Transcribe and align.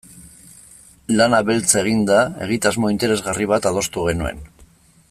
Lana 1.19 1.41
beltz 1.49 1.75
eginda, 1.83 2.17
egitasmo 2.47 2.91
interesgarri 2.95 3.49
bat 3.53 3.71
adostu 3.75 4.09
genuen. 4.11 4.43